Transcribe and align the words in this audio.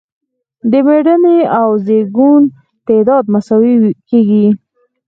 د 0.71 0.73
مړینې 0.85 1.37
او 1.59 1.69
زیږون 1.85 2.43
تعداد 2.87 3.23
مساوي 3.33 3.75
کیږي. 4.09 4.45